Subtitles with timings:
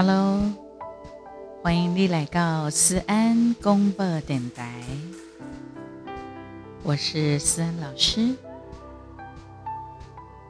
[0.00, 0.48] Hello，
[1.60, 4.80] 欢迎你来到思安广播电台，
[6.84, 8.32] 我是思安老师。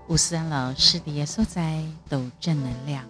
[0.06, 3.06] 吴思安老师的所在都正能量。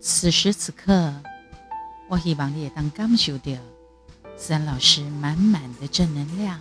[0.00, 1.12] 此时此刻，
[2.06, 3.50] 我希望你也当感受到
[4.36, 6.60] 思安老师满满的正能量，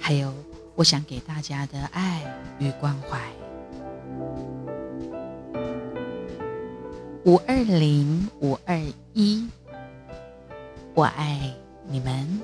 [0.00, 0.34] 还有
[0.74, 2.20] 我想给大家的爱
[2.58, 3.45] 与关怀。
[7.26, 8.80] 五二零五二
[9.12, 9.48] 一，
[10.94, 11.52] 我爱
[11.88, 12.40] 你们。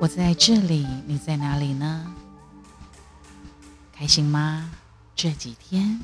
[0.00, 2.04] 我在这里，你在哪里呢？
[3.92, 4.72] 开心吗？
[5.14, 6.00] 这几天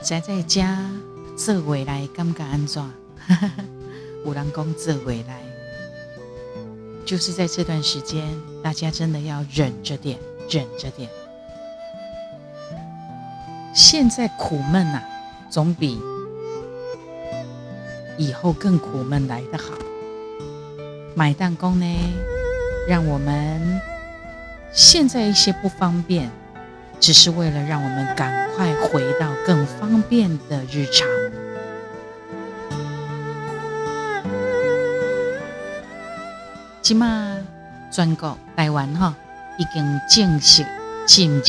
[0.00, 0.88] 宅在家
[1.36, 2.88] 做未来，感觉安怎？
[4.24, 5.40] 有人讲做回来，
[7.04, 8.26] 就是在这段时间，
[8.62, 11.10] 大家真的要忍着点，忍着点。
[13.74, 15.02] 现在苦闷呐，
[15.50, 16.00] 总比
[18.16, 19.74] 以后更苦闷来得好。
[21.14, 21.86] 买弹弓呢，
[22.88, 23.80] 让我们
[24.72, 26.30] 现在一些不方便，
[26.98, 31.06] 只是为了让我们赶快回到更方便的日常。
[36.84, 37.38] 今嘛，
[37.90, 39.14] 全国台湾哈
[39.56, 40.66] 已经正式
[41.06, 41.42] 进入。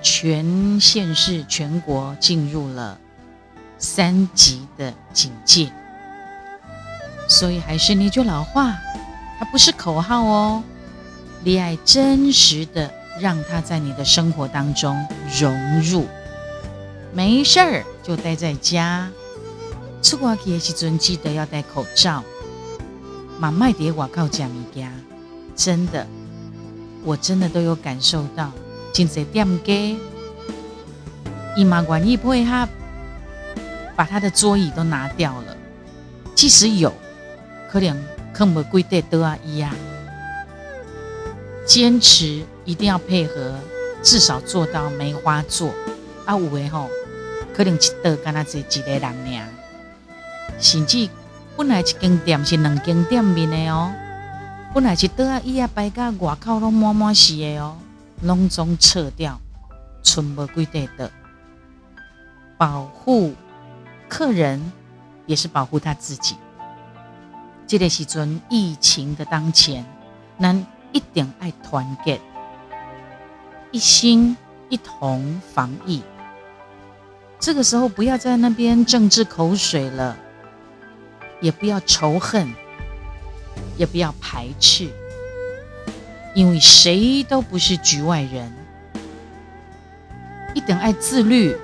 [0.00, 2.96] 全县市、全国进入了
[3.76, 5.68] 三级的警戒，
[7.28, 8.72] 所以还是那句老话，
[9.40, 10.62] 它不是口号哦，
[11.42, 15.04] 你爱真实的让它在你的生活当中
[15.40, 16.06] 融入。
[17.12, 19.10] 没事儿就待在家，
[20.00, 22.22] 出国去的时阵记得要戴口罩。
[23.42, 24.88] 买卖碟外靠讲物件，
[25.56, 26.06] 真的，
[27.02, 28.52] 我真的都有感受到。
[28.92, 29.98] 真侪店家，
[31.56, 32.68] 伊嘛愿意配合，
[33.96, 35.56] 把他的桌椅都拿掉了。
[36.36, 36.92] 即使有，
[37.68, 38.00] 可能
[38.32, 39.74] 看不规得多啊一样。
[41.66, 43.54] 坚持一定要配合，
[44.04, 45.74] 至少做到梅花座。
[46.26, 46.88] 啊有的吼，
[47.52, 49.48] 可能一桌干那只一个人尔。
[50.60, 51.08] 甚至
[51.62, 53.92] 本来一间店是两间店面的哦，
[54.74, 57.76] 本来是桌啊椅啊摆甲外口拢满满是的哦。
[58.22, 59.40] 隆重撤掉，
[60.02, 61.08] 存不归队的，
[62.58, 63.32] 保护
[64.08, 64.72] 客人
[65.26, 66.34] 也是保护他自己。
[67.68, 69.86] 这个时阵疫情的当前，
[70.40, 72.20] 咱一定爱团结，
[73.70, 74.36] 一心
[74.68, 76.02] 一同防疫。
[77.38, 80.16] 这个时候不要在那边政治口水了，
[81.42, 82.54] 也不要仇恨，
[83.76, 84.88] 也不要排斥。
[86.34, 88.50] 因为谁都不是局外人，
[90.54, 91.54] 一等爱自律。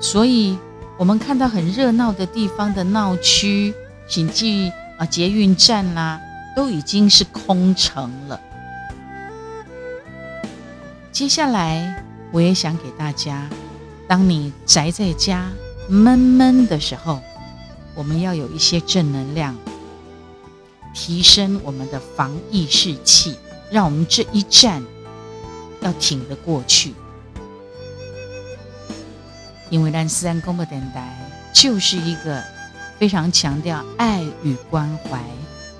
[0.00, 0.58] 所以，
[0.98, 3.72] 我们看到很热闹的地方的闹区，
[4.08, 6.20] 甚至啊捷运站啦，
[6.56, 8.40] 都已经是空城了。
[11.12, 12.02] 接下来，
[12.32, 13.48] 我也想给大家，
[14.08, 15.48] 当你宅在家
[15.88, 17.20] 闷闷的时候，
[17.94, 19.56] 我们要有一些正能量。
[20.94, 23.34] 提升我们的防疫士气，
[23.70, 24.82] 让我们这一战
[25.80, 26.92] 要挺得过去。
[29.70, 31.16] 因为咱思安广播电台
[31.54, 32.44] 就是一个
[32.98, 35.18] 非常强调爱与关怀、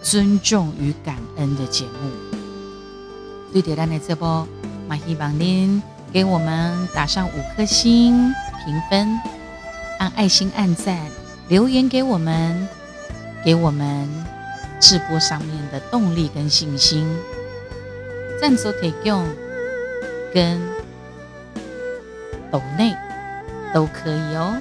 [0.01, 2.11] 尊重与感恩的节目。
[3.53, 4.49] 对的，咱的这波，
[4.89, 8.33] 嘛希望您给我们打上五颗星
[8.65, 9.21] 评分，
[9.99, 10.99] 按爱心按赞，
[11.53, 12.67] 留言给我们，
[13.45, 14.09] 给我们。
[14.81, 17.07] 直播上面的动力跟信心，
[18.41, 19.29] 赞助提供
[20.33, 20.59] 跟
[22.51, 22.97] 抖内
[23.73, 24.61] 都可以哦。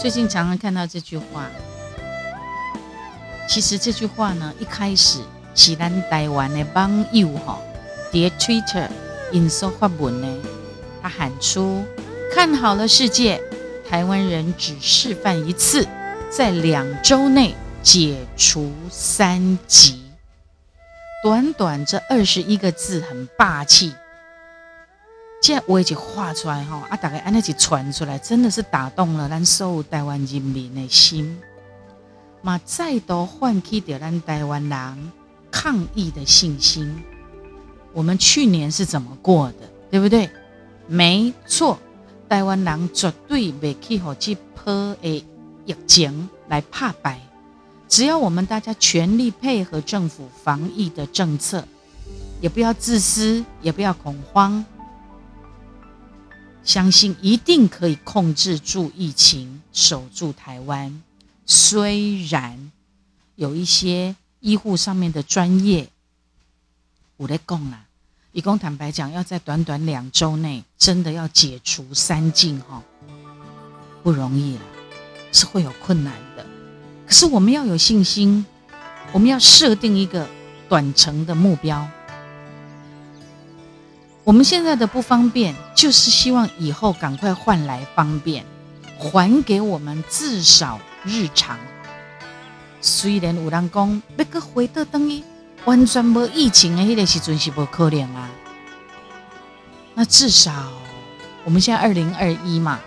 [0.00, 1.50] 最近常常看到这句话，
[3.46, 5.20] 其实这句话呢，一开始
[5.54, 7.58] 是咱台湾的网友哈，
[8.10, 8.88] 在 Twitter
[9.32, 10.28] 引述发文呢，
[11.02, 11.84] 他喊出
[12.34, 13.42] 看好了世界。
[13.88, 15.84] 台湾人只示范一次，
[16.30, 20.00] 在两周内解除三级，
[21.24, 23.92] 短短这二十一个字很霸气。
[25.42, 31.40] 这我已经画出来哈，啊，大概安那起传出来，真的是打动了咱所有台湾人民的心，
[32.42, 35.12] 嘛再度唤起着咱台湾人
[35.50, 37.02] 抗疫的信心。
[37.92, 40.30] 我们去年是怎么过的，对不对？
[40.86, 41.78] 没错。
[42.28, 45.24] 台湾人绝对袂去和这波的
[45.66, 47.20] 疫情来怕白。
[47.88, 51.64] 只要我们大家全力配合政府防疫的政策，
[52.40, 54.64] 也不要自私，也不要恐慌，
[56.62, 61.02] 相信一定可以控制住疫情，守住台湾。
[61.46, 62.70] 虽然
[63.34, 65.88] 有一些医护上面的专业，
[67.20, 67.84] 我来讲啦，
[68.32, 72.82] 以公坦白讲，要在短短两周内真的要解除三禁哈，
[74.02, 74.62] 不容易啦，
[75.30, 76.46] 是会有困难的。
[77.06, 78.46] 可是我们要有信心，
[79.12, 80.26] 我们要设定一个
[80.66, 81.86] 短程的目标。
[84.24, 88.46] 我们现在的不方便，就是希望以后赶快换来方便，
[88.98, 91.58] 还给我们至少日常。
[92.80, 95.22] 虽然有人讲要搁回到等于
[95.64, 98.28] 完全无疫情的迄个时阵是不可能啊，
[99.94, 100.52] 那至少
[101.44, 102.80] 我们现在二零二一嘛，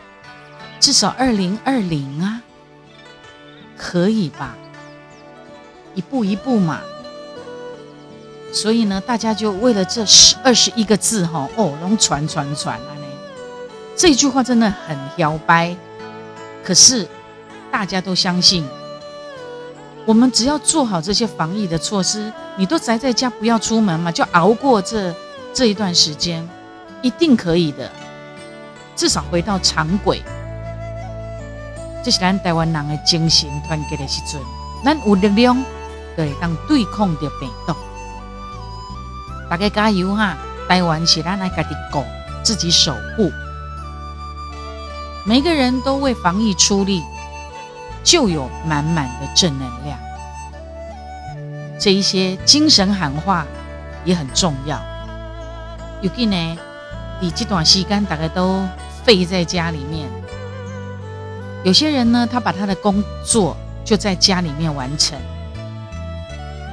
[0.80, 2.42] 至少二零二零啊，
[3.78, 4.56] 可以吧？
[5.96, 6.82] 一步一步嘛。
[8.52, 12.94] 所以呢，大家就为了这十二十一个字哈，哦，拢传传传啊！
[12.96, 13.06] 呢，
[13.96, 15.76] 这句话真的很摇摆。
[16.64, 17.08] 可是
[17.72, 18.64] 大家都相信，
[20.06, 25.14] 我们只要做好这些防疫的措施，你都宅在家不要出门嘛，就熬过这
[25.54, 26.48] 这一段时间，
[27.02, 27.90] 一定可以的。
[28.96, 30.22] 至少回到常轨，
[32.04, 34.42] 这是咱台湾人的精神团结的时阵，
[34.84, 35.64] 咱有力量
[36.16, 37.74] 对当对抗的病毒。
[39.50, 40.38] 大家加油哈！
[40.68, 42.04] 台湾是咱来家己顾，
[42.44, 43.32] 自己守护。
[45.26, 47.04] 每个人都为防疫出力，
[48.04, 49.98] 就有满满的正能量。
[51.80, 53.46] 这一些精神喊话
[54.06, 54.80] 也很重要。
[56.02, 56.58] 尤其呢，
[57.20, 58.62] 你这段时间大概都
[59.04, 60.08] 废在家里面，
[61.64, 63.56] 有些人呢，他把他的工作
[63.86, 65.18] 就在家里面完成，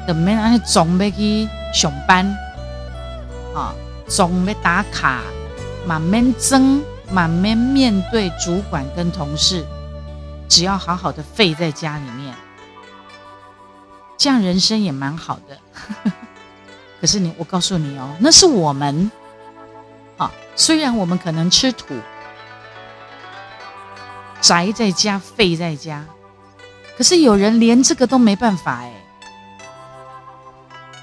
[0.06, 2.26] 等没人总要去上班。
[3.54, 3.74] 啊，
[4.06, 5.22] 总没打卡，
[5.84, 6.80] 满面争，
[7.10, 9.64] 满面面对主管跟同事，
[10.50, 12.34] 只要好好的废在家里面，
[14.18, 15.58] 这样人生也蛮好的。
[17.00, 19.10] 可是你，我告诉你哦，那是我们，
[20.18, 21.94] 啊，虽然我们可能吃土，
[24.42, 26.04] 宅在家，废在家，
[26.98, 28.92] 可是有人连这个都没办法哎。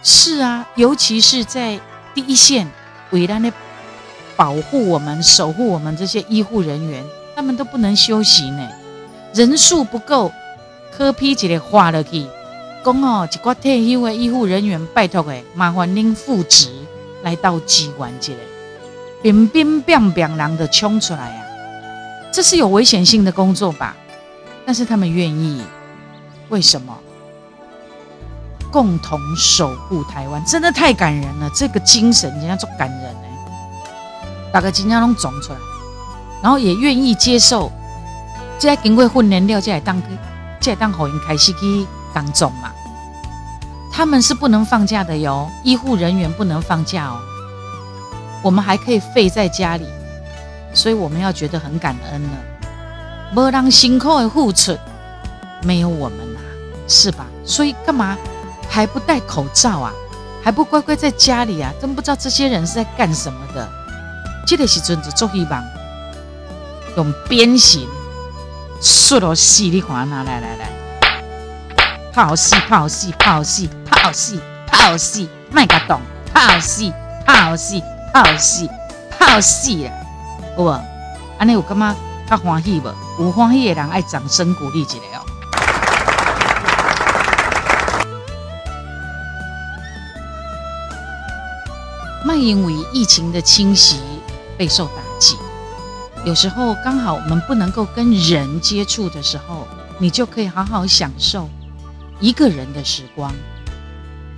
[0.04, 1.80] 是啊，尤其是在。
[2.14, 2.68] 第一线，
[3.12, 3.54] 为了呢
[4.36, 7.06] 保护我们、守护我们这些医护人员，
[7.36, 8.68] 他们都不能休息呢。
[9.34, 10.32] 人数不够，
[10.96, 12.26] 科批一个划了去，
[12.84, 16.70] 讲哦，一个退休的医护人员，拜托诶，麻烦您复职
[17.24, 18.40] 来到机关这里，
[19.22, 21.44] 乒乒乓乓人的冲出来啊！
[22.32, 23.96] 这是有危险性的工作吧？
[24.66, 25.62] 但是他们愿意，
[26.50, 26.98] 为什么？
[28.72, 31.50] 共同守护台湾，真的太感人了！
[31.56, 35.60] 这个精神人家做感人哎，大家今天拢种出来，
[36.44, 37.72] 然后也愿意接受，
[38.60, 40.02] 这经过训练了，这来当
[40.60, 42.72] 这来当好运开始去当中嘛。
[43.92, 47.20] 他们是不能放假的哟，医护人员不能放假哦。
[48.44, 49.86] 我们还可以废在家里，
[50.74, 52.30] 所以我们要觉得很感恩了。
[53.34, 54.78] 没人辛苦的付出，
[55.64, 56.40] 没有我们、啊，
[56.88, 57.26] 是吧？
[57.44, 58.18] 所以干嘛？
[58.70, 59.92] 还不戴口罩啊？
[60.44, 61.74] 还不乖乖在家里啊？
[61.82, 63.68] 真不知道这些人是在干什么的。
[64.46, 65.64] 这个时阵就做希望
[66.96, 67.88] 用鞭刑，
[68.80, 70.70] 说到死的话，拿来来来，
[72.14, 76.00] 泡戏泡戏泡戏泡戏泡戏，麦个动
[76.34, 76.94] 泡戏
[77.26, 77.82] 泡戏
[78.14, 78.70] 泡戏
[79.18, 79.94] 泡戏啊！
[80.58, 80.80] 有无？
[81.40, 81.96] 安尼有感觉
[82.30, 83.24] 较欢喜无？
[83.24, 85.26] 有欢喜的人爱掌声鼓励一下哦。
[92.24, 94.00] 卖因为疫情的侵袭
[94.58, 95.07] 备受打，
[96.28, 99.66] 有时候刚好我们不能够跟人接触的时候，
[99.98, 101.50] 你就可以好好享受
[102.20, 103.34] 一个人的时光，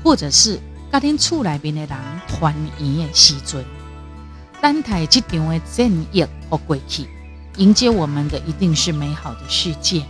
[0.04, 0.60] 或者是
[0.92, 1.90] 家庭厝内边的人
[2.28, 3.66] 团圆的时阵，
[4.62, 7.10] 等待这场的战役和过去，
[7.58, 10.04] 迎接我们的一定是美好的世界。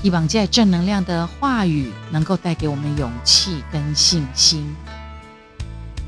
[0.00, 4.74] 希望在正能量的话语能够带给我们勇气跟信心。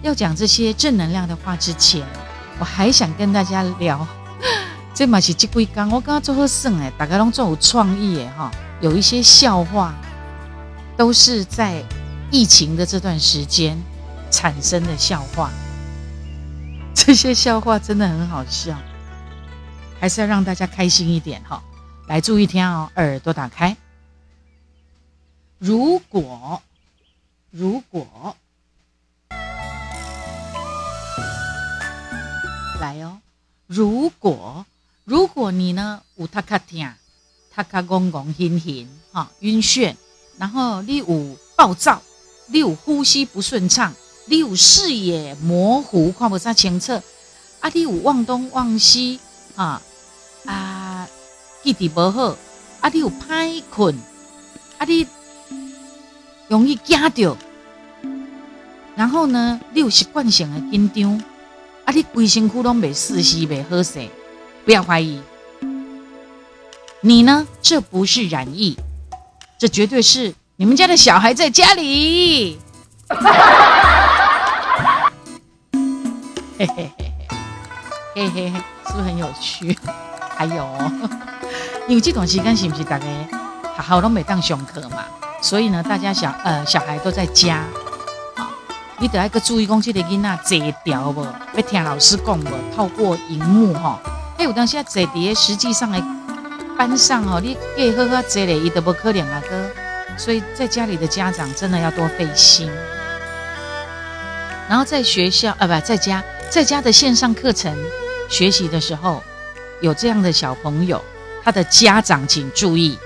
[0.00, 2.02] 要讲这些正能量的话之前，
[2.58, 4.06] 我还想跟大家聊，
[4.98, 8.50] 这嘛是这几天我刚刚做好算哎，大家拢做有创意哎哈，
[8.80, 9.94] 有一些笑话
[10.96, 11.84] 都是在
[12.32, 13.80] 疫情的这段时间
[14.28, 15.52] 产生的笑话，
[16.92, 18.76] 这些笑话真的很好笑。
[20.00, 21.62] 还是要让大家开心一点哈。
[22.08, 23.76] 来，注意听哦，耳朵打开。
[25.58, 26.60] 如果，
[27.52, 28.36] 如果，
[32.80, 33.20] 来哦，
[33.68, 34.66] 如果，
[35.08, 36.92] 如果你呢，有他卡听，
[37.50, 39.94] 他卡公公晕晕哈晕眩，
[40.36, 42.02] 然后你有暴躁，
[42.48, 43.94] 你有呼吸不顺畅，
[44.26, 46.92] 你有视野模糊，看不啥清楚，
[47.60, 49.18] 啊，你有忘东忘西，
[49.56, 49.80] 啊
[50.44, 51.08] 啊，
[51.62, 52.36] 记忆不好，
[52.82, 53.96] 啊，你有歹困，
[54.76, 55.06] 啊，你
[56.48, 57.34] 容易惊到，
[58.94, 61.18] 然后呢，你有习惯性的紧张，
[61.86, 64.06] 啊，你规身躯拢未舒适，未好势，
[64.68, 65.18] 不要怀疑，
[67.00, 68.76] 你呢，这不是染疫，
[69.58, 72.58] 这绝对是你们家的小孩在家里。
[76.58, 77.10] 嘿嘿嘿嘿，
[78.14, 79.74] 嘿嘿嘿，是不是很有趣？
[80.36, 80.68] 还有，
[81.88, 83.06] 因为这段时间是不是大家
[83.74, 85.02] 好好都没当上课嘛？
[85.40, 87.64] 所以呢，大家小呃小孩都在家，
[88.36, 88.46] 好，
[88.98, 91.26] 你得要个注意，讲这个囡仔坐掉不？
[91.54, 92.50] 要听老师讲不？
[92.76, 93.98] 透过荧幕哈，
[94.38, 96.00] 哎，有当时啊坐伫实际上的
[96.76, 99.70] 班上哦，你给呵呵坐嘞，伊都不可怜啊哥。
[100.16, 102.70] 所以在家里的家长真的要多费心。
[104.68, 106.22] 然后在学校啊，不在家。
[106.50, 107.76] 在家的线上课程
[108.30, 109.22] 学习的时候，
[109.82, 111.04] 有这样的小朋友，
[111.42, 112.96] 他的家长请注意，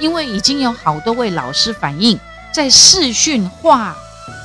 [0.00, 2.18] 因为已经有好多位老师反映，
[2.50, 3.94] 在视讯画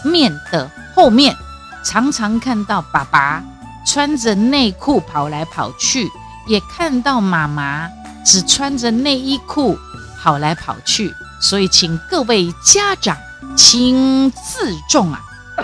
[0.04, 1.36] 面的后面，
[1.84, 3.44] 常常看到爸爸
[3.88, 6.08] 穿着内裤跑来跑去，
[6.48, 7.90] 也看到妈妈
[8.26, 9.78] 只穿着内衣裤
[10.22, 13.18] 跑来跑去，所以请各位家长
[13.56, 15.22] 请自重啊！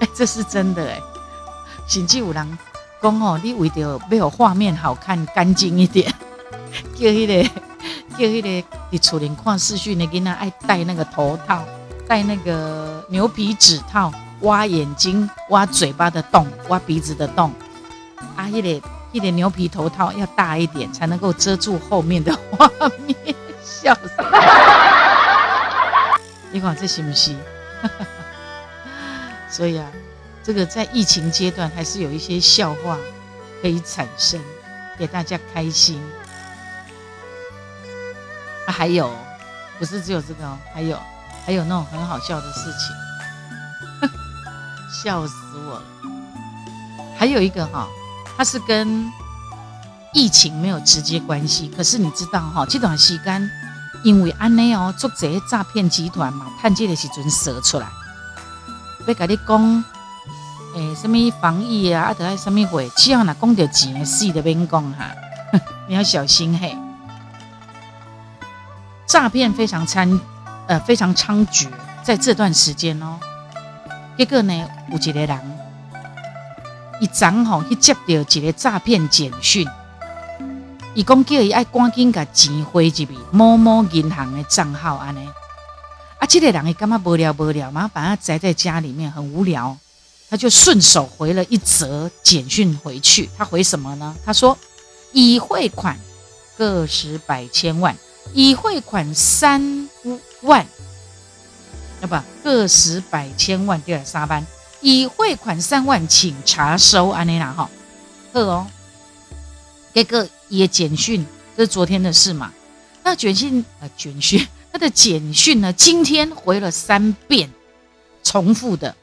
[0.00, 1.00] 哎，这是真的哎！
[1.86, 2.58] 甚至有人
[3.02, 6.12] 讲哦，你为了要有画面好看、干净一点，
[6.94, 7.42] 叫迄个
[8.16, 11.64] 叫迄个你厝里看视讯的囡仔爱戴那个头套，
[12.06, 14.12] 戴那个牛皮纸套，
[14.42, 17.52] 挖眼睛、挖嘴巴的洞、挖鼻子的洞。
[18.36, 22.70] 啊，迄个迄个牛皮头套要大一点，才能够遮住后面的画
[23.06, 23.16] 面。
[23.62, 24.10] 笑死！
[26.50, 27.38] 你看这行不行？
[29.50, 29.86] 所以啊，
[30.42, 32.96] 这个在疫情阶段还是有一些笑话
[33.62, 34.40] 可以产生，
[34.98, 36.00] 给大家开心。
[38.66, 39.10] 啊，还有，
[39.78, 40.98] 不是只有这个哦，还有，
[41.46, 44.10] 还有那种很好笑的事情，
[45.02, 45.82] 笑死我了。
[47.18, 47.86] 还有一个哈，
[48.38, 49.12] 它是跟
[50.14, 53.50] 疫情没有直接关系，可是你知道哈，这段时间
[54.04, 57.88] 因为安内哦，做这些诈骗集团嘛，趁这个时阵射出来。
[59.08, 59.84] 要跟你讲，
[60.76, 65.10] 诶，什么防疫啊，啊，得爱什么会，只要哪讲到钱的事都免讲哈，
[65.88, 66.78] 你要小心嘿。
[69.04, 70.20] 诈骗非常猖，
[70.68, 71.66] 呃，非常猖獗，
[72.04, 73.18] 在这段时间哦。
[74.16, 75.57] 结果呢，有一个人，
[77.00, 79.66] 一早吼去接到一个诈骗简讯，
[80.94, 85.28] 伊讲叫伊爱赶紧把钱汇入去某某银行的账号安尼。
[86.18, 89.76] 啊，这个人也干嘛无聊无聊嘛，把他宅在家里面很无聊，
[90.28, 93.30] 他就顺手回了一则简讯回去。
[93.38, 94.16] 他回什么呢？
[94.24, 94.58] 他说
[95.14, 95.96] ：“已汇款
[96.56, 97.96] 个十百千万，
[98.34, 99.88] 已汇款三
[100.40, 100.66] 万，
[102.00, 104.44] 要不个十百千万第二三班，
[104.80, 107.68] 已汇款三万，请查收。”安妮娜哈，
[108.32, 108.66] 呵哦，
[109.92, 112.52] 这个也简讯，这是昨天的事嘛？
[113.02, 114.46] 那简讯呃，简讯。
[114.70, 115.72] 他的简讯呢？
[115.72, 117.50] 今天回了三遍，
[118.22, 118.94] 重复的。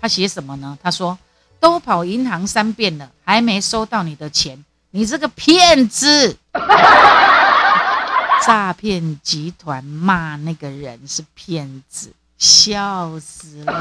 [0.00, 0.78] 他写什么呢？
[0.80, 1.18] 他说
[1.58, 6.36] ：“都跑银行三遍了，还没收到你的钱，你这个骗子！”
[8.46, 13.72] 诈骗集团骂那个人是骗子，笑死了。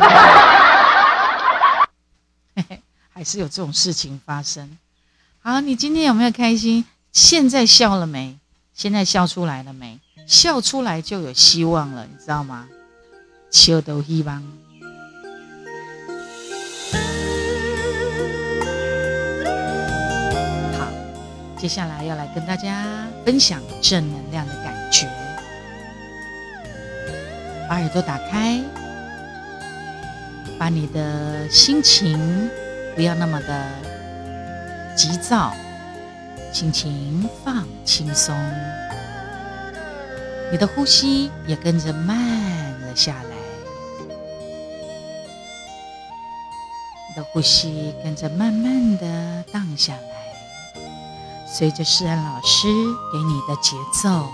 [3.18, 4.78] 还是有这种事情发生。
[5.40, 6.86] 好，你今天有没有开心？
[7.12, 8.38] 现在笑了没？
[8.76, 10.00] 现在笑出来了没？
[10.28, 12.68] 笑出来就有希望了，你知道吗？
[13.50, 14.44] 笑都希望。
[20.78, 20.88] 好，
[21.58, 25.10] 接下来要来跟大家分享正能量的感觉。
[27.68, 28.62] 把耳朵打开，
[30.60, 32.48] 把你的心情
[32.98, 33.70] 不要那么的
[34.96, 35.54] 急躁，
[36.52, 38.36] 心情放轻松。
[40.52, 42.18] 你的呼吸也跟着慢
[42.82, 43.36] 了下来，
[47.08, 50.02] 你的呼吸跟着慢慢的荡下来。
[51.46, 52.68] 随着诗安老师
[53.14, 54.28] 给你的节奏，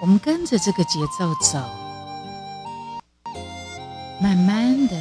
[0.00, 1.58] 我们跟着这个节奏走，
[4.20, 4.94] 慢慢的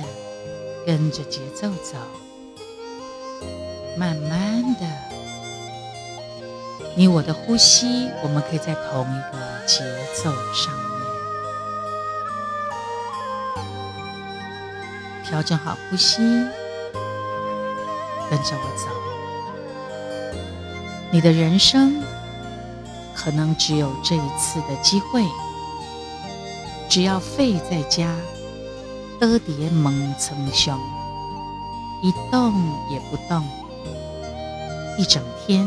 [0.86, 1.98] 跟着节奏走，
[3.98, 4.86] 慢慢的，
[6.96, 10.86] 你我的呼吸，我们可以在同一个节奏上面
[15.26, 16.18] 调整好呼吸，
[18.30, 18.86] 跟着我走。
[21.12, 22.04] 你的人生
[23.16, 25.24] 可能只有这一次的机会，
[26.88, 28.16] 只要废在家，
[29.20, 30.80] 倒在门床上，
[32.02, 32.54] 一动
[32.90, 33.44] 也不动，
[34.98, 35.66] 一整天，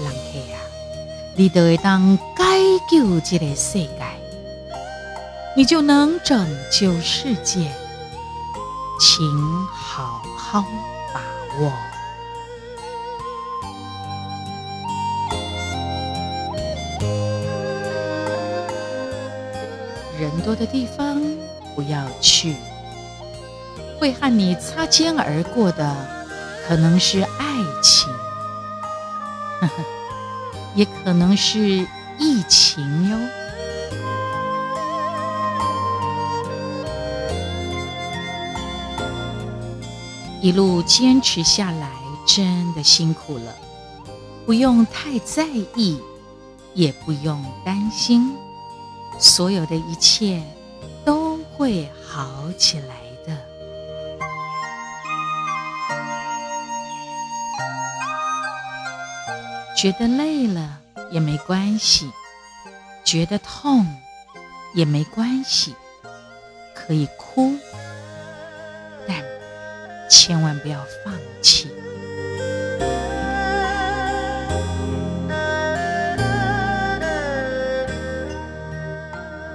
[0.00, 0.58] 人客啊，
[1.36, 2.44] 你就会当解
[2.90, 3.88] 救这个世界，
[5.56, 7.70] 你就能拯救世界，
[8.98, 9.24] 请
[9.66, 10.64] 好好
[11.14, 11.20] 把
[11.60, 11.72] 握。
[20.20, 21.21] 人多的地方
[21.74, 22.54] 不要去，
[23.98, 25.96] 会和你擦肩而过的
[26.66, 27.46] 可能是爱
[27.82, 28.12] 情，
[29.60, 29.84] 呵呵，
[30.74, 31.86] 也可能是
[32.18, 33.18] 疫情哟。
[40.40, 41.88] 一路坚持下来，
[42.26, 43.54] 真的辛苦了，
[44.44, 46.00] 不用太在意，
[46.74, 48.34] 也不用担心。
[49.20, 50.42] 所有的一切
[51.62, 53.38] 会好起来的。
[59.76, 60.80] 觉得累了
[61.12, 62.10] 也没关系，
[63.04, 63.86] 觉得痛
[64.74, 65.76] 也没关系，
[66.74, 67.56] 可以哭，
[69.06, 69.22] 但
[70.10, 71.71] 千万不要放弃。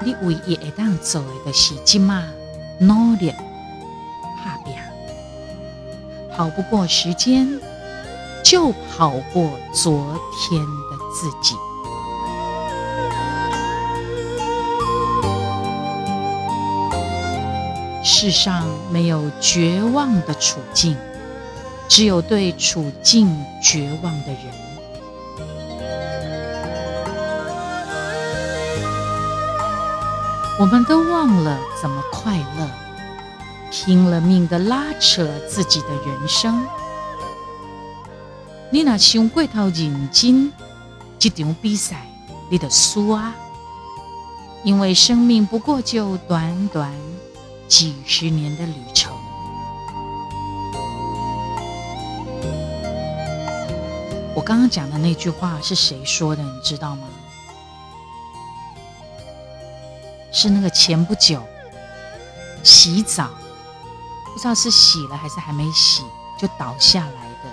[0.07, 2.23] 你唯一会当做的，就是今嘛
[2.79, 4.73] 努力打拼，
[6.33, 7.45] 跑不过时间，
[8.41, 11.55] 就跑过昨天的自己。
[18.01, 20.95] 世上没有绝望的处境，
[21.89, 23.27] 只有对处境
[23.61, 24.66] 绝望的人。
[30.59, 32.67] 我们都忘了怎么快乐，
[33.71, 36.65] 拼了命的拉扯自己的人生。
[38.71, 40.51] 你若想过头认真，
[41.19, 42.07] 这场比赛
[42.49, 43.35] 你得输啊！
[44.63, 46.91] 因为生命不过就短短
[47.67, 49.13] 几十年的旅程。
[54.33, 56.41] 我刚刚讲的那句话是谁说的？
[56.41, 57.07] 你知道吗？
[60.39, 61.41] 是那个前不久
[62.61, 63.27] 洗澡，
[64.31, 66.03] 不知道是洗了还是还没洗
[66.37, 67.49] 就倒下来的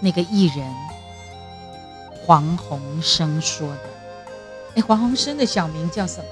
[0.00, 0.74] 那个艺人
[2.24, 3.90] 黄鸿生说的。
[4.76, 6.26] 哎，黄鸿生的小名叫什么？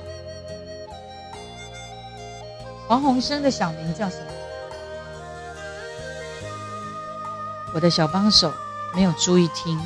[2.88, 4.33] 黄鸿生的小名叫什么？
[7.74, 8.50] 我的小帮手
[8.94, 9.78] 没有注意听。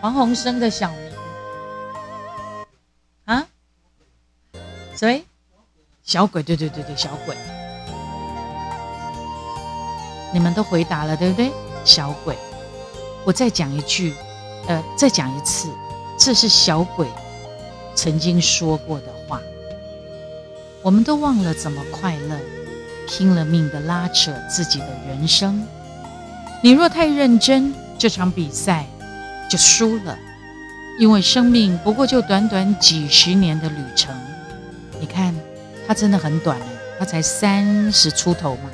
[0.00, 1.05] 黄鸿生的小名。
[6.16, 7.36] 小鬼，对对对对，小鬼。
[10.32, 11.52] 你们都回答了，对不对？
[11.84, 12.34] 小鬼。
[13.26, 14.14] 我再讲一句，
[14.66, 15.68] 呃，再讲一次，
[16.18, 17.06] 这是小鬼
[17.94, 19.42] 曾经说过的话。
[20.80, 22.38] 我们都忘了怎么快乐，
[23.06, 25.62] 拼了命的拉扯自己的人生。
[26.62, 28.86] 你若太认真，这场比赛
[29.50, 30.18] 就输了，
[30.98, 34.16] 因为生命不过就短短几十年的旅程。
[35.86, 36.58] 他真的很短，
[36.98, 38.70] 他才三十出头嘛，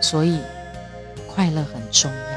[0.00, 0.38] 所以
[1.26, 2.34] 快乐很重要。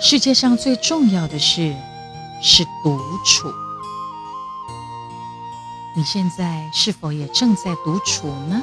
[0.00, 1.74] 世界上最重要的事
[2.42, 3.52] 是独处。
[5.96, 8.60] 你现在是否也正在独处呢？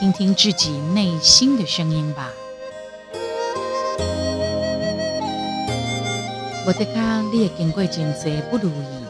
[0.00, 2.30] 听听自己内心的声音吧。
[6.66, 9.04] 我在看你也经过真多不如意，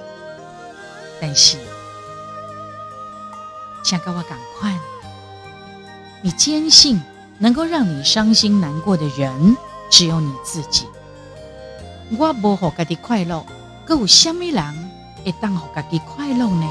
[1.20, 1.59] 但是，
[3.85, 4.76] 请跟我赶快，
[6.22, 7.00] 你坚信
[7.38, 9.57] 能够让你伤心难过的人
[9.92, 10.88] 只有你自己，
[12.18, 13.46] 我无互家己快乐，
[13.85, 14.90] 阁有虾米人
[15.24, 16.66] 会当互家己快乐呢？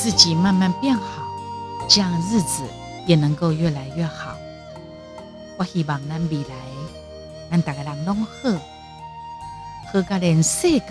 [0.00, 1.24] 自己慢慢变好，
[1.88, 2.62] 这样日子
[3.04, 4.36] 也能够越来越好。
[5.56, 6.54] 我希望咱未来，
[7.50, 8.48] 咱大家人拢好，
[9.92, 10.84] 好甲连世界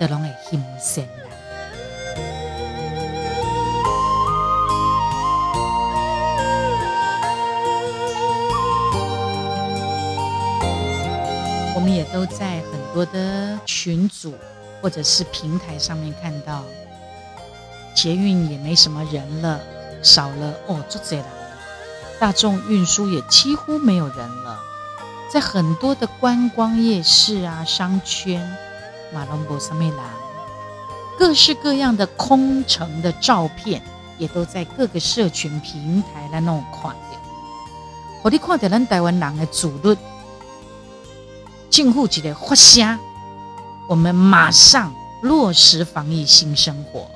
[0.00, 1.30] 都拢会欣赏啦。
[11.76, 14.34] 我们也都在很多的群组
[14.82, 16.64] 或者是平台上面看到，
[17.94, 19.60] 捷运也没什么人了，
[20.02, 21.24] 少了哦，就这样。
[22.18, 24.58] 大众运输也几乎没有人了，
[25.32, 28.40] 在很多的观光夜市啊、商圈，
[29.12, 30.06] 马龙博萨梅兰，
[31.18, 33.82] 各式各样的空城的照片，
[34.18, 37.18] 也都在各个社群平台来弄看的。
[38.22, 39.96] 我哋看到咱台湾人的自律，
[41.70, 42.98] 政府一个发声，
[43.88, 47.10] 我们马上落实防疫新生活，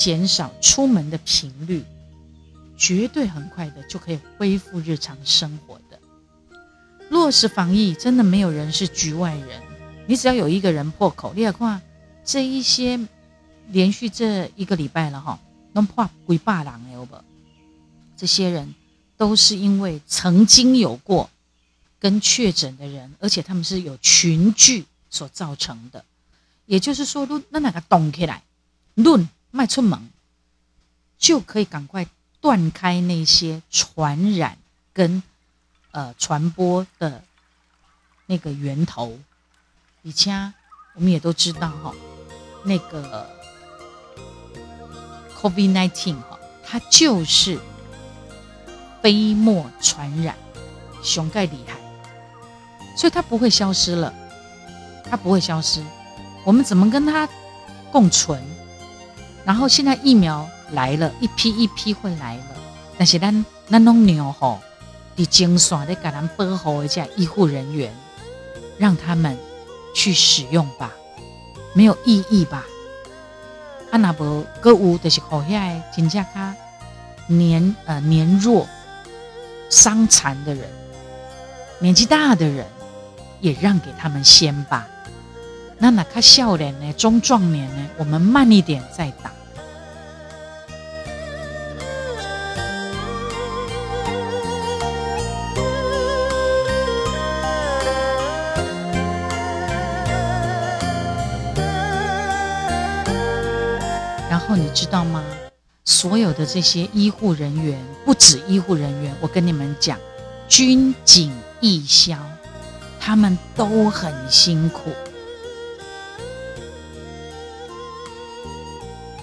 [0.00, 1.84] 减少出门的频率。
[2.78, 6.00] 绝对很快的就可以恢复日常生活的。
[7.10, 9.62] 落实防疫，真的没有人是局外人。
[10.06, 11.82] 你只要有一个人破口，你也看
[12.24, 12.98] 这一些
[13.68, 15.38] 连续这一个礼拜了哈，
[15.74, 17.16] 能破几百人有不？
[18.16, 18.74] 这些人
[19.18, 21.28] 都是因为曾经有过
[21.98, 26.02] 跟确诊的人，而且他们是有群聚所造成的。
[26.64, 28.42] 也就是说，那哪个动起来，
[28.94, 30.10] 论迈出门，
[31.18, 32.06] 就可以赶快。
[32.42, 34.56] 断开那些传染
[34.94, 35.22] 跟
[35.90, 37.22] 呃传播的
[38.24, 39.18] 那个源头，
[40.00, 40.54] 以前
[40.94, 41.94] 我们也都知道哈，
[42.64, 43.28] 那个
[45.38, 47.60] COVID-19 哈，它就是
[49.02, 50.34] 飞沫传染，
[51.02, 51.78] 熊盖厉害，
[52.96, 54.14] 所以它不会消失了，
[55.04, 55.84] 它不会消失，
[56.42, 57.28] 我们怎么跟它
[57.92, 58.42] 共存？
[59.50, 60.48] 然后现在疫苗。
[60.72, 62.44] 来了一批一批会来了，
[62.96, 64.60] 但是咱咱拢牛吼，
[65.16, 67.92] 的精选的给咱保护一下医护人员，
[68.78, 69.36] 让他们
[69.92, 70.92] 去使用吧，
[71.74, 72.64] 没有意义吧？
[73.90, 76.54] 啊那不歌舞的是好些真正他
[77.26, 78.68] 年呃年弱、
[79.68, 80.70] 伤残的人、
[81.80, 82.64] 年纪大的人，
[83.40, 84.86] 也让给他们先吧。
[85.78, 89.32] 那那看少年呢，中壮年呢，我们慢一点再打。
[104.56, 105.24] 你知道吗？
[105.84, 109.98] 所有的这些医护人员，不止医护人员，我跟你们讲，
[110.48, 112.16] 军警义消，
[113.00, 114.90] 他们都很辛苦。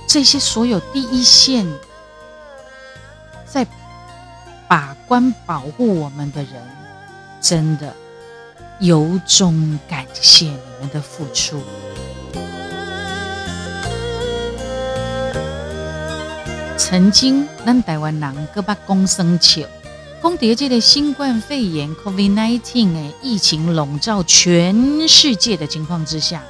[0.07, 1.65] 这些所有第一线
[3.45, 3.65] 在
[4.67, 6.53] 把关保护我们的人，
[7.39, 7.93] 真的
[8.79, 11.61] 由衷感谢你们的付出。
[16.77, 19.63] 曾经，咱台湾人搁把公生笑，
[20.21, 26.43] 讲在这个新冠肺炎 （COVID-19） 的疫情笼罩全世界的情况之下，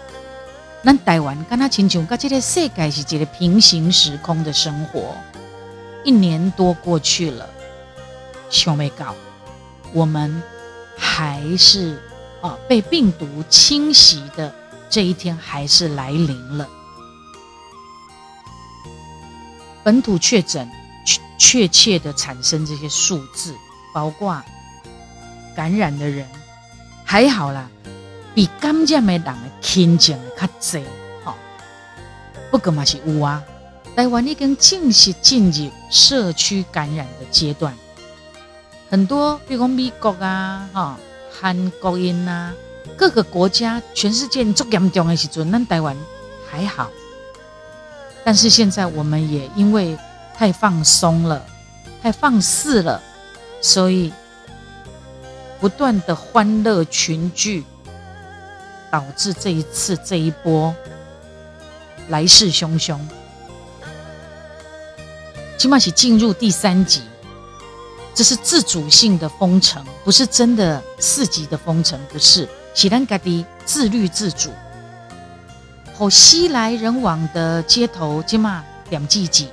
[0.83, 5.15] 咱台湾跟他亲像跟这个世界是一个平行时空的生活。
[6.03, 7.49] 一年多过去了，
[8.49, 9.15] 想未到，
[9.93, 10.43] 我们
[10.97, 11.97] 还是
[12.41, 14.53] 啊被病毒侵袭的
[14.89, 16.67] 这一天还是来临了。
[19.87, 20.69] 本土确诊
[21.05, 23.55] 确确切的产生这些数字，
[23.93, 24.43] 包括
[25.55, 26.27] 感染的人，
[27.05, 27.69] 还好啦，
[28.35, 31.33] 比感染的人的轻症的较多。
[32.51, 33.41] 不过嘛是有啊，
[33.95, 37.73] 台湾已经正式进入社区感染的阶段，
[38.89, 40.99] 很多比如说美国啊、哈
[41.39, 42.53] 韩国人啊，
[42.97, 45.95] 各个国家，全世界最严重的时阵，咱台湾
[46.51, 46.89] 还好。
[48.27, 49.97] 但是现在我们也因为
[50.35, 51.41] 太放松了，
[52.01, 53.01] 太放肆了，
[53.61, 54.11] 所以
[55.61, 57.63] 不断的欢乐群聚，
[58.91, 60.75] 导致这一次这一波
[62.09, 62.99] 来势汹汹。
[65.57, 67.03] 起码是进入第三级，
[68.13, 74.51] 这是自主性的封城，不是真的四级的封城，不是，是咱家己自律自主。
[75.97, 79.49] 和熙来人往的街头，起码两季季，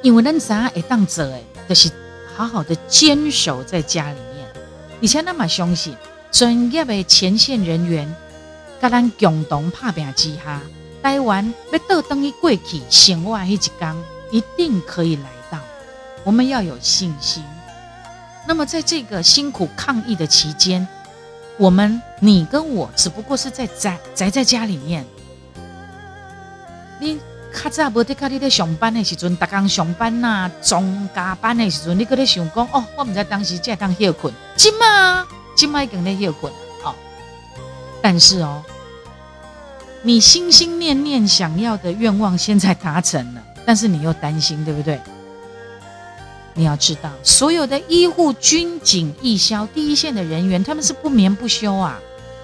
[0.00, 1.90] 因为咱啥会当做诶，就是
[2.36, 4.48] 好好的坚守在家里面，
[5.00, 5.96] 以前那么相信
[6.30, 8.14] 专业的前线人员，
[8.80, 10.60] 跟咱共同拍拼之下，
[11.02, 13.96] 台湾要倒转去过去生活那一天，
[14.30, 15.58] 一定可以来到。
[16.22, 17.42] 我们要有信心。
[18.46, 20.86] 那么在这个辛苦抗疫的期间，
[21.56, 25.04] 我们你跟我只不过是在宅宅在家里面。
[26.98, 27.18] 你
[27.52, 36.52] 较早无得靠你在上班的时阵，逐工上班呐、啊，中加班的时阵，你搁在想讲哦，我唔知当时才当休困，今嘛今嘛已经在休困
[36.84, 36.94] 哦。
[38.00, 38.62] 但是哦，
[40.02, 45.00] 你心心念念想要的愿望现在达成了，但是你又担心，对不对？
[46.54, 51.98] 你要知道，所有的医护、军警、义消、第一线的人员，他们是不眠不休啊，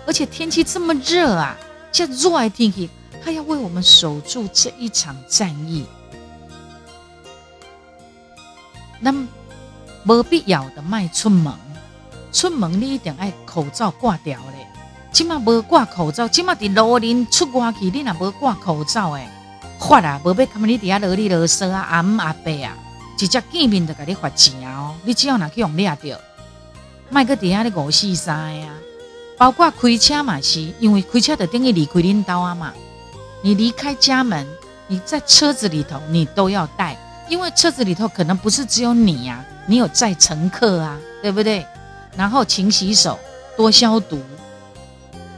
[0.06, 1.56] 而且天气这么热啊，
[1.90, 2.90] 像热爱天气。
[3.24, 5.86] 他要为我们守住这一场战役，
[8.98, 9.26] 那么
[10.02, 11.52] 没必要的卖出门，
[12.32, 14.66] 出门你一定要口罩挂掉嘞。
[15.12, 19.28] 起码没挂口罩，起码在路林出外去，你若没挂口罩诶，
[19.78, 22.74] 发啊，无要他们你底下啰里啰嗦啊，阿姆阿伯啊，
[23.18, 24.94] 直接见面就给你罚钱哦。
[25.04, 26.18] 你只要拿去用抓到，
[27.10, 28.72] 卖个底下的五四三呀，
[29.36, 32.72] 包括开车嘛是，因为开车就等于离开领导啊嘛。
[33.42, 34.46] 你离开家门，
[34.86, 36.96] 你在车子里头，你都要带，
[37.28, 41.66] 因为车子里头可能不是只有你呀、啊，你有载乘客啊，对不对？
[42.16, 43.18] 然后勤洗手，
[43.56, 44.22] 多消毒。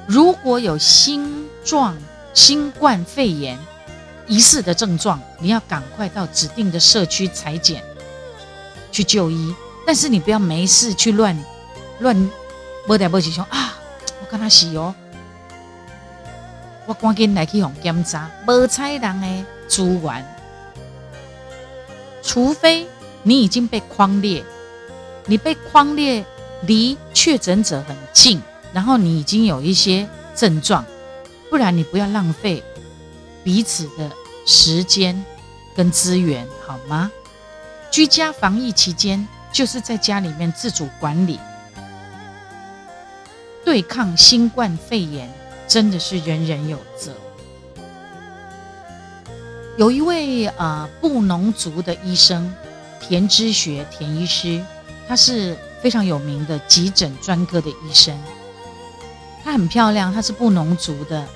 [0.06, 1.96] 如果有新状
[2.34, 3.58] 新冠肺炎
[4.26, 7.82] 疑似的症状，你要赶快到指定的社区采检，
[8.92, 9.54] 去就医。
[9.86, 11.38] 但是你不要没事去乱
[12.00, 12.30] 乱
[12.86, 13.78] 摸来摸去说啊，
[14.20, 14.94] 我跟他洗哦。
[16.86, 20.24] 我赶紧来去用检查，无采人的资源，
[22.22, 22.86] 除非
[23.22, 24.44] 你已经被框列，
[25.26, 26.24] 你被框列
[26.62, 28.42] 离确诊者很近，
[28.72, 30.84] 然后你已经有一些症状，
[31.48, 32.62] 不然你不要浪费
[33.42, 34.10] 彼此的
[34.46, 35.24] 时间
[35.74, 37.10] 跟资源，好吗？
[37.90, 41.40] 居家防疫期间，就是在家里面自主管理，
[43.64, 45.32] 对抗新冠肺炎。
[45.66, 47.12] 真的是人人有责。
[49.76, 52.54] 有一位啊、布农族的医生
[53.00, 54.62] 田之学田医师，
[55.08, 58.16] 他是非常有名的急诊专科的医生。
[59.42, 61.26] 他很漂亮，他是布农族的。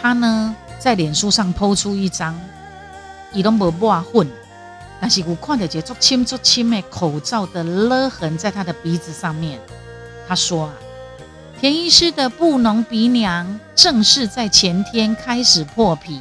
[0.00, 2.38] 他呢在脸书上 PO 出一张，
[3.32, 4.26] 伊拢无抹混，
[5.00, 9.60] 但是我看到一个做亲做亲的口罩的勒痕在他的鼻子上面。
[10.26, 10.72] 他说啊。
[11.58, 16.20] 田医师的布农鼻梁正是在前天开始破皮，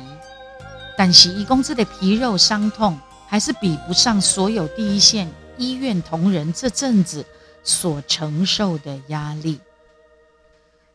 [0.97, 7.25] 但是一公子的皮肉伤痛还是比不上所有第一线医院同仁这阵子
[7.65, 9.59] 所承受的压力。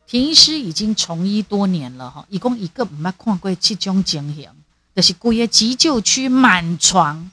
[0.07, 4.49] 田医师已经从医多年了哈，一共一个没看过这种情形，
[4.97, 7.31] 就是规个急救区满床，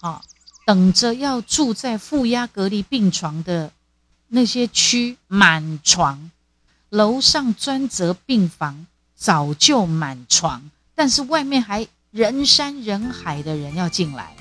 [0.00, 0.22] 啊，
[0.64, 3.72] 等着要住在负压隔离病床的。
[4.34, 6.32] 那些区满床，
[6.88, 14.34] 楼上专责病房早就满床，但是外面还人山人海的人要进来，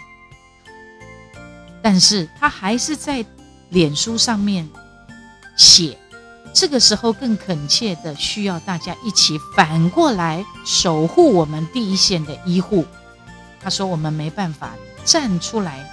[1.83, 3.23] 但是他还是在
[3.69, 4.67] 脸书上面
[5.55, 5.95] 写，
[6.55, 12.83] 这个时候更恳切的需要大家一起反过来守护我们第一线的医护。
[13.61, 14.73] 他说我们没办法
[15.05, 15.87] 站出来，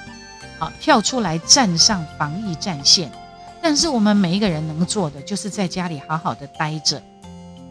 [0.59, 3.13] 好跳出来站上防疫战线。
[3.63, 7.01] 但是我们每一个人能做的，就是在家里好好的待着，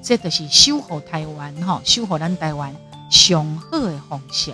[0.02, 2.74] 这个是修好台湾哈，守护咱台湾
[3.10, 4.54] 上好的方式。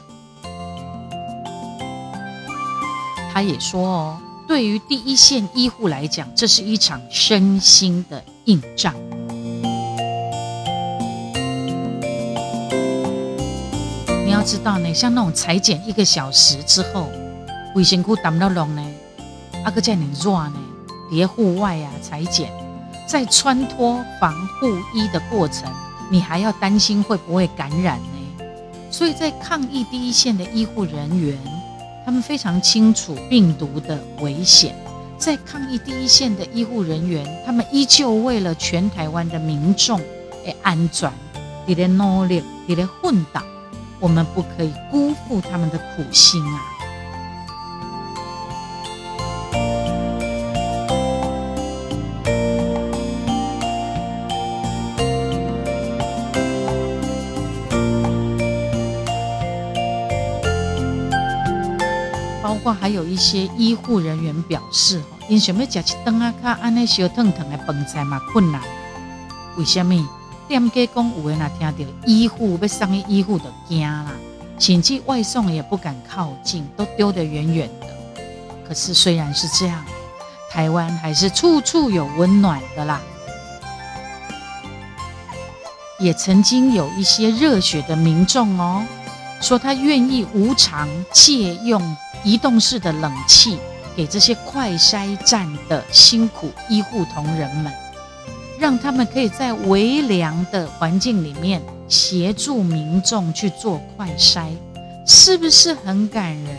[3.34, 4.17] 他也说哦，
[4.48, 8.95] 对于第一线医护来讲，这是一场身心的硬仗。
[14.26, 17.10] 你要知道呢，像那种裁剪一个小时之后，
[17.76, 18.82] 卫生裤挡到龙呢，
[19.65, 20.62] 阿哥叫你热呢。
[21.15, 22.51] 别户外啊，裁剪，
[23.08, 25.71] 在穿脱防护衣的过程，
[26.12, 28.43] 你还要担心会不会感染呢？
[28.91, 31.38] 所以在抗疫第一线的医护人员，
[32.06, 34.75] 他们非常清楚病毒的危险。
[35.17, 39.97] 在抗疫第一线的医护人员，他们依旧为了全台湾的民众
[40.43, 41.10] 的安全，
[41.65, 43.39] 你的努力，你的奋斗，
[44.01, 46.64] 我们不可以辜负他们的苦心啊！
[62.65, 64.99] 括还有一些医护人员表示，
[65.30, 68.60] 因想要食一顿啊，卡安尼烧烫烫的饭菜嘛困难。
[69.56, 69.95] 为什么？
[70.47, 74.12] 店家讲有人若听到医护要送医护的惊啦，
[74.58, 77.86] 甚至外送也不敢靠近，都丢得远远的。
[78.67, 79.86] 可是虽然是这样，
[80.49, 82.99] 台湾还是处处有温暖的啦。
[85.99, 88.84] 也曾经有一些热血的民众哦，
[89.41, 93.58] 说他愿意无偿借用移动式的冷气，
[93.95, 97.71] 给这些快筛站的辛苦医护同仁们，
[98.60, 104.48] 让他们可以在微凉的环境里面协助民众去做快筛，
[105.06, 106.58] 是不是很感人？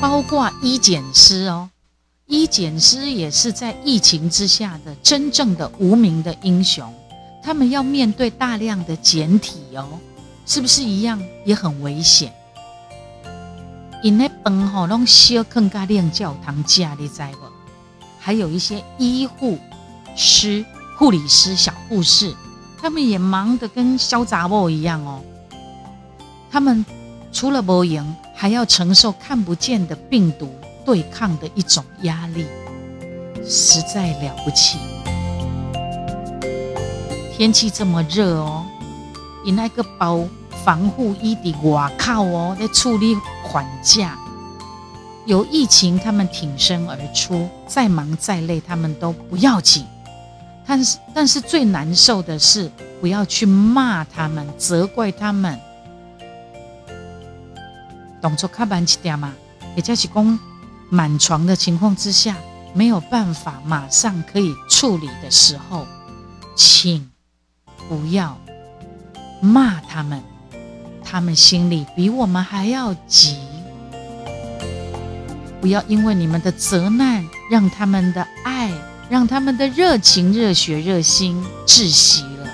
[0.00, 1.68] 包括医检师哦。
[2.30, 6.94] 医检师也是在疫情之下的真正的无名的英雄，
[7.42, 9.98] 他们要面对大量的检体哦，
[10.46, 12.32] 是不是一样也很危险？
[14.04, 17.50] 因那饭吼拢烧更加练教堂家你知不？
[18.20, 19.58] 还有一些医护
[20.14, 20.64] 师、
[20.96, 22.32] 护理师、小护士，
[22.80, 25.20] 他们也忙得跟小杂货一样哦。
[26.48, 26.86] 他们
[27.32, 30.48] 除了无营，还要承受看不见的病毒。
[30.90, 32.44] 对抗的一种压力，
[33.46, 34.76] 实在了不起。
[37.32, 38.66] 天气这么热哦，
[39.44, 40.26] 你那个包
[40.64, 44.18] 防护衣的外靠哦，在处理缓假。
[45.26, 49.86] 有疫情，他们挺身而出，再忙再累，他们都不要紧。
[50.66, 52.68] 但是，但是最难受的是，
[53.00, 55.56] 不要去骂他们，责怪他们。
[58.20, 59.32] 动作卡慢一点嘛，
[59.76, 60.49] 也就是讲。
[60.90, 62.36] 满床的情况之下，
[62.74, 65.86] 没有办法马上可以处理的时候，
[66.56, 67.08] 请
[67.88, 68.36] 不要
[69.40, 70.20] 骂他们，
[71.04, 73.38] 他们心里比我们还要急。
[75.60, 78.72] 不要因为你们的责难，让他们的爱，
[79.08, 82.48] 让他们的热情、热血、热心窒息了。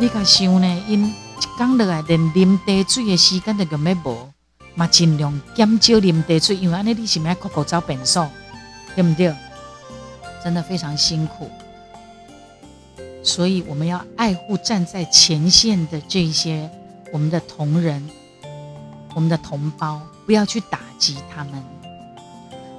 [0.00, 0.82] 你敢想呢？
[0.86, 1.14] 因一
[1.58, 4.37] 讲落来，连啉茶水的时间都根本无。
[4.78, 8.30] 嘛，尽量减少啉茶水，因为安尼你是咪要口口找便所，
[8.94, 9.34] 对不对？
[10.44, 11.50] 真的非常辛苦，
[13.24, 16.70] 所以我们要爱护站在前线的这些
[17.12, 18.08] 我们的同仁、
[19.16, 21.60] 我们的同胞，不要去打击他们。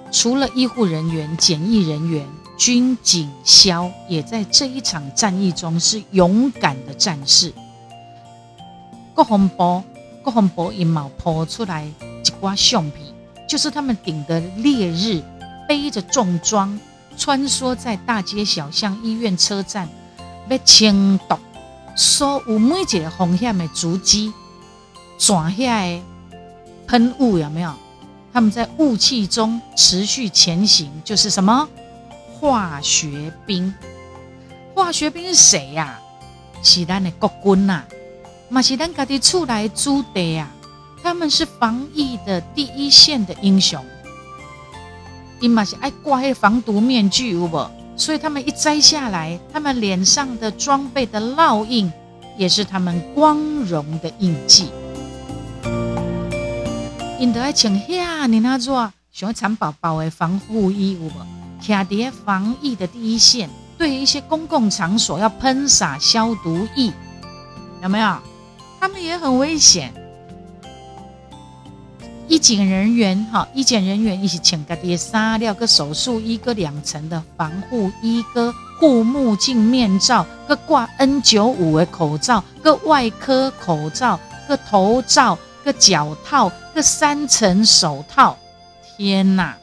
[0.10, 2.26] 除了医护人员、检疫人员、
[2.58, 7.52] 军警消，也在这一场战役中是勇敢的战士。
[9.14, 9.84] 国防部。
[10.30, 11.84] 国防部一毛抛出来
[12.24, 13.04] 一挂相片，
[13.48, 15.24] 就是他们顶着烈日，
[15.68, 16.80] 背着重装，
[17.18, 19.90] 穿梭在大街小巷、医院、车站，
[20.48, 21.36] 要清毒
[21.96, 24.32] 所有每一个风险的足迹，
[25.18, 26.02] 转下的
[26.86, 27.74] 喷雾有没有？
[28.32, 31.68] 他们在雾气中持续前行，就是什么
[32.40, 33.74] 化学兵？
[34.76, 36.62] 化学兵是谁呀、啊？
[36.62, 37.86] 是咱的国军呐、啊。
[38.52, 40.50] 马其丹家的出来租的呀，
[41.04, 43.84] 他们是防疫的第一线的英雄。
[45.40, 47.72] 因马是爱挂黑防毒面具，有无？
[47.96, 51.92] 所以他们一摘下来，他们脸上的装备的烙印，
[52.38, 54.72] 也是他们光荣的印记。
[57.20, 61.12] 因得爱穿遐尼那做像蚕宝宝的防护衣，有无？
[61.62, 66.92] 徛伫防疫的第一线，对于一些公共场所要喷洒消毒液，
[67.84, 68.18] 有没有？
[68.80, 69.94] 他们也很危险。
[72.28, 88.38] 医检人员哈，医检人员一起请个爹三料个手术衣个两层的防护衣个护目镜面罩个挂 N 九五的口罩个外科口罩个头罩个脚套个三层手套。
[88.96, 89.58] 天哪，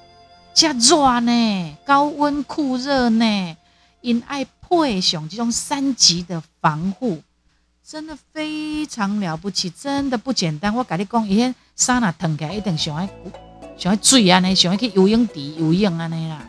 [0.52, 3.56] 这热呢，高温酷热呢，
[4.00, 7.22] 因爱配上这种三级的防护。
[7.88, 10.74] 真的非常了不起，真的不简单。
[10.74, 13.08] 我跟你讲，以前衫那脱开一定想要
[13.78, 16.42] 想要水安尼，想要去游泳池游泳安尼啦。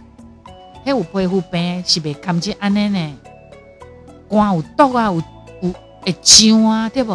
[0.83, 3.15] 还有皮肤病是袂堪这安尼呢？
[4.27, 5.21] 肝有毒啊，有
[5.61, 7.13] 有会胀啊，对不？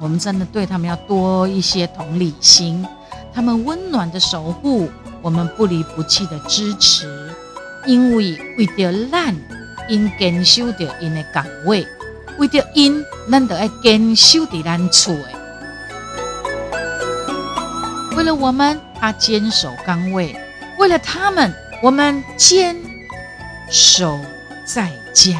[0.00, 2.84] 我们真的对他们要多一些同理心，
[3.32, 4.90] 他们温暖的守护，
[5.22, 7.32] 我们不离不弃的支持，
[7.86, 9.36] 因为为着咱，
[9.88, 11.86] 因坚守着因的岗位。
[12.40, 15.36] 为着因，咱得爱坚守在咱厝诶。
[18.16, 20.34] 为了我们，他坚守岗位；
[20.78, 22.74] 为了他们，我们坚
[23.68, 24.18] 守
[24.64, 25.38] 在家。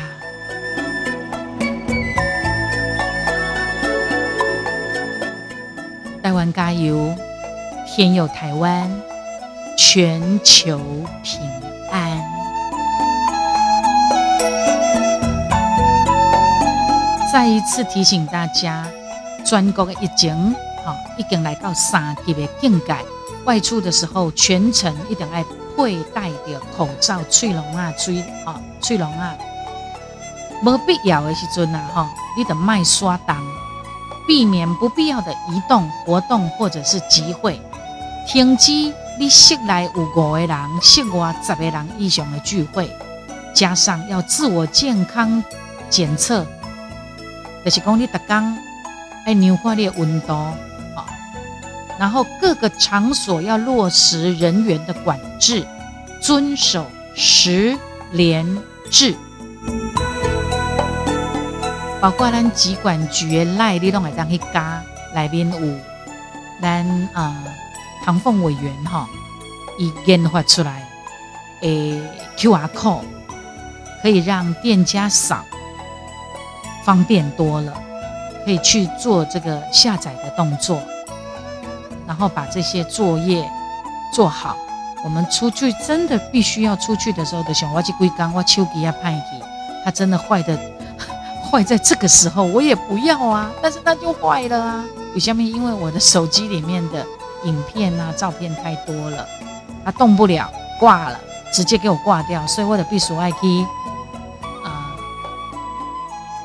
[6.22, 7.16] 台湾加油，
[7.86, 8.90] 天佑台湾，
[9.78, 10.78] 全球
[11.22, 11.40] 平
[11.90, 12.19] 安。
[17.32, 18.84] 再一次提醒大家，
[19.46, 20.52] 全国的疫情，
[20.84, 22.96] 哈，已经来到三级的境界。
[23.44, 25.44] 外出的时候，全程一定要
[25.76, 29.32] 佩戴着口罩、喙笼啊、嘴啊、喙笼啊。
[30.60, 33.36] 没必要的时阵啊，哈，你得卖刷单，
[34.26, 37.60] 避免不必要的移动活动或者是集会，
[38.26, 38.72] 停止
[39.20, 40.48] 你室内有五个人、
[40.82, 42.90] 室外十个人以上的聚会，
[43.54, 45.42] 加上要自我健康
[45.88, 46.44] 检测，
[47.64, 48.58] 就是讲你逐工
[49.26, 51.06] 要量化你的温度，啊，
[51.98, 55.66] 然后各个场所要落实人员的管制，
[56.22, 57.78] 遵守十
[58.12, 58.46] 连
[58.90, 59.14] 制。
[62.00, 64.82] 包括咱疾管局的赖，你拢会当去加
[65.14, 65.78] 内面有
[66.62, 67.44] 咱啊
[68.02, 69.06] 唐凤委员哈，
[69.78, 70.88] 已研发出来
[71.60, 72.00] 诶
[72.38, 73.04] QR code，
[74.00, 75.44] 可以让店家扫，
[76.90, 77.72] 方便多了，
[78.44, 80.76] 可以去做这个下载的动作，
[82.04, 83.48] 然后把这些作业
[84.12, 84.56] 做好。
[85.04, 89.40] 我们出去真的必须要出去的时候的时候，我去归刚，我手机要拍机，
[89.84, 90.58] 它真的坏的。
[91.48, 94.84] 坏在这个时候，我也不要啊，但是它就坏了啊。
[95.16, 97.06] 下面因为我的手机里面的
[97.44, 99.24] 影片啊、照片太多了，
[99.84, 101.20] 它动不了，挂了，
[101.52, 102.44] 直接给我挂掉。
[102.48, 103.79] 所以我的必须爱去啊，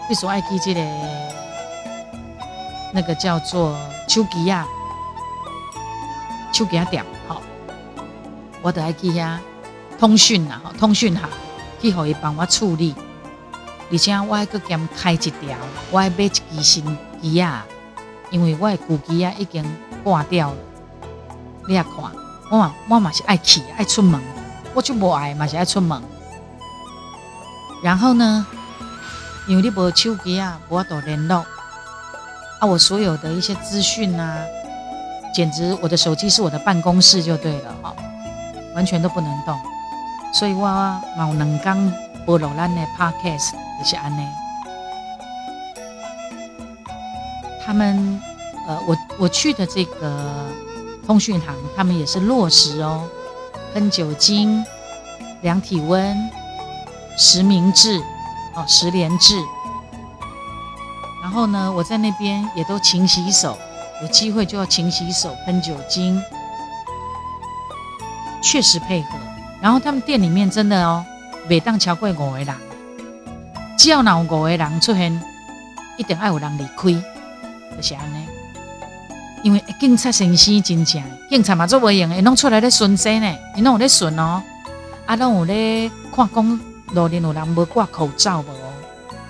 [0.07, 0.81] 必须爱去这个
[2.93, 3.75] 那个叫做
[4.07, 4.65] 手机啊，
[6.53, 7.41] 手机啊店好，
[8.61, 9.39] 我的爱去呀，
[9.99, 11.29] 通讯啊，通讯行
[11.81, 12.95] 去可以帮我处理。
[13.91, 15.57] 而且我还搁兼开一条，
[15.91, 17.65] 我还买一支新机啊，
[18.31, 19.63] 因为我的旧机啊已经
[20.03, 20.57] 挂掉了。
[21.67, 21.93] 你也看，
[22.49, 24.21] 我嘛我嘛是爱去爱出门，
[24.73, 26.01] 我就无爱嘛是爱出门。
[27.83, 28.45] 然后呢，
[29.47, 31.45] 因为你无手机啊，无法度联络
[32.59, 34.37] 啊，我所有的一些资讯啊，
[35.33, 37.95] 简直我的手机是我的办公室就对了哈，
[38.75, 39.57] 完全都不能动。
[40.33, 41.93] 所以我嘛有两工
[42.25, 43.53] 播落咱的 podcast。
[43.77, 44.25] 就是安内，
[47.61, 48.21] 他们
[48.65, 50.45] 呃，我我去的这个
[51.05, 53.03] 通讯行，他们也是落实哦，
[53.73, 54.63] 喷酒精、
[55.41, 56.17] 量体温、
[57.17, 58.01] 实名制
[58.55, 59.35] 哦，十连制。
[61.21, 63.57] 然后呢，我在那边也都勤洗手，
[64.01, 66.21] 有机会就要勤洗手、喷酒精，
[68.41, 69.09] 确实配合。
[69.61, 71.03] 然后他们店里面真的哦，
[71.49, 72.55] 每当超过五个人。
[73.77, 75.21] 只要有五个人出现，
[75.97, 77.03] 一定要有人离开，
[77.75, 78.25] 就是安尼。
[79.43, 84.41] 因为警察先生真正，警察嘛做不用，弄出来咧巡视呢，你弄咧巡哦，
[85.05, 86.59] 啊，弄有咧看讲
[86.95, 88.51] 路边有人没挂口罩不？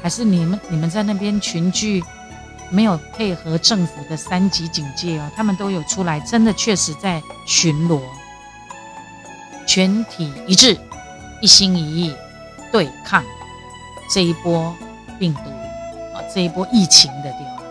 [0.01, 2.03] 还是你们你们在那边群聚，
[2.69, 5.29] 没有配合政府的三级警戒哦？
[5.35, 7.99] 他们都有出来，真的确实在巡逻，
[9.65, 10.77] 全体一致，
[11.41, 12.15] 一心一意
[12.71, 13.23] 对抗。
[14.13, 14.71] 这一波
[15.17, 15.49] 病毒
[16.13, 17.63] 啊，这一波疫情的地方，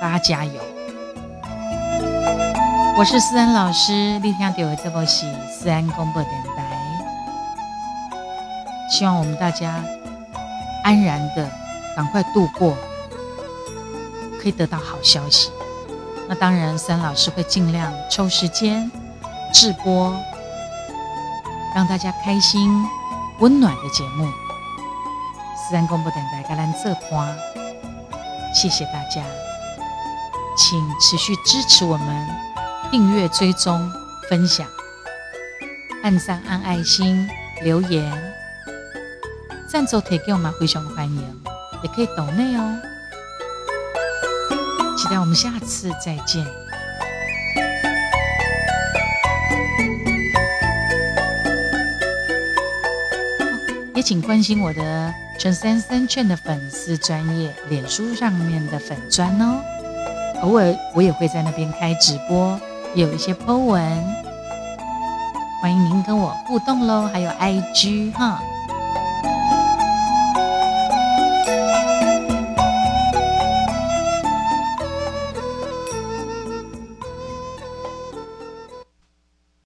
[0.00, 0.52] 大家加油！
[2.96, 6.77] 我是思安老师，你听到的这波是思安广播电台，
[8.90, 9.84] 希望我们大家
[10.82, 11.48] 安然的
[11.94, 12.76] 赶快度过，
[14.40, 15.50] 可以得到好消息。
[16.28, 18.90] 那当然，三老师会尽量抽时间
[19.52, 20.14] 直播，
[21.74, 22.70] 让大家开心、
[23.40, 24.26] 温暖的节目。
[25.68, 27.28] 自然广播电台格兰泽花，
[28.54, 29.22] 谢谢大家，
[30.56, 32.28] 请持续支持我们，
[32.90, 33.90] 订阅、追踪、
[34.30, 34.66] 分享、
[36.02, 37.28] 按赞、按爱心、
[37.62, 38.27] 留言、
[39.70, 41.22] 赞助提给我们，非常欢迎，
[41.82, 42.80] 也可以抖内哦。
[44.96, 46.46] 期待我们下次再见。
[53.94, 59.60] 也请关心我的陈三三券的粉丝专业脸书上面的粉专哦，
[60.40, 62.58] 偶尔我也会在那边开直播，
[62.94, 63.82] 也有一些 po 文，
[65.60, 68.40] 欢迎您跟我互动喽，还有 IG 哈。